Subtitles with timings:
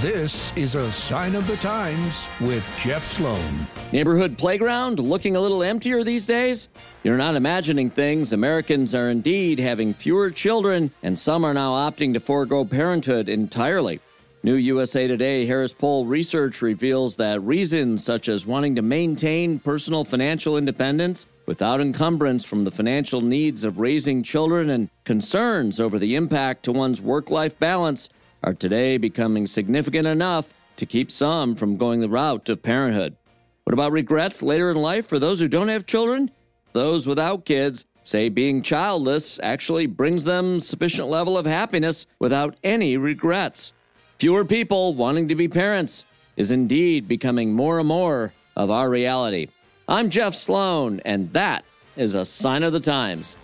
[0.00, 3.66] This is a sign of the times with Jeff Sloan.
[3.92, 6.68] Neighborhood playground looking a little emptier these days?
[7.02, 8.32] You're not imagining things.
[8.32, 13.98] Americans are indeed having fewer children, and some are now opting to forego parenthood entirely.
[14.44, 20.04] New USA Today Harris Poll research reveals that reasons such as wanting to maintain personal
[20.04, 26.14] financial independence without encumbrance from the financial needs of raising children and concerns over the
[26.14, 28.08] impact to one's work life balance
[28.42, 33.16] are today becoming significant enough to keep some from going the route of parenthood.
[33.64, 36.30] What about regrets later in life for those who don't have children?
[36.72, 42.96] Those without kids say being childless actually brings them sufficient level of happiness without any
[42.96, 43.72] regrets.
[44.18, 46.04] Fewer people wanting to be parents
[46.36, 49.48] is indeed becoming more and more of our reality.
[49.88, 51.64] I'm Jeff Sloan, and that
[51.96, 53.36] is a sign of the times.